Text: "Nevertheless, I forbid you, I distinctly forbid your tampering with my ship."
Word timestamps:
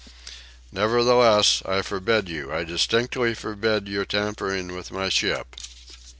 "Nevertheless, 0.71 1.61
I 1.63 1.83
forbid 1.83 2.27
you, 2.27 2.51
I 2.51 2.63
distinctly 2.63 3.35
forbid 3.35 3.87
your 3.87 4.03
tampering 4.03 4.75
with 4.75 4.91
my 4.91 5.09
ship." 5.09 5.55